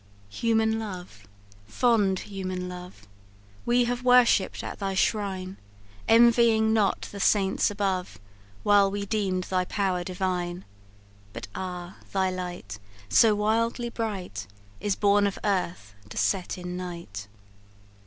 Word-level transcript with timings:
"Human 0.29 0.79
love! 0.79 1.27
fond 1.67 2.21
human 2.21 2.67
love! 2.67 3.07
We 3.67 3.83
have 3.85 4.03
worshipp'd 4.03 4.63
at 4.63 4.79
thy 4.79 4.95
shrine; 4.95 5.57
Envying 6.07 6.73
not 6.73 7.01
the 7.11 7.19
saints 7.19 7.69
above, 7.69 8.17
While 8.63 8.89
we 8.89 9.05
deem'd 9.05 9.43
thy 9.43 9.63
power 9.63 10.03
divine. 10.03 10.65
But 11.33 11.49
ah, 11.53 11.97
thy 12.13 12.31
light, 12.31 12.79
So 13.09 13.35
wildly 13.35 13.89
bright, 13.91 14.47
Is 14.79 14.95
born 14.95 15.27
of 15.27 15.37
earth 15.43 15.93
to 16.09 16.17
set 16.17 16.57
in 16.57 16.75
night. 16.75 17.27